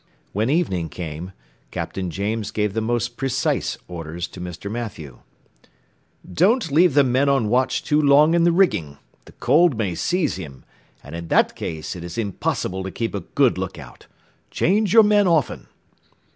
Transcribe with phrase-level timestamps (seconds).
[0.33, 1.31] When evening came,
[1.69, 4.71] Captain James gave the most precise orders to Mr.
[4.71, 5.19] Mathew.
[6.33, 10.37] "Don't leave the man on watch too long in the rigging; the cold may seize
[10.37, 10.65] him,
[11.03, 14.07] and in that case it is impossible to keep a good look out;
[14.49, 15.67] change your men often."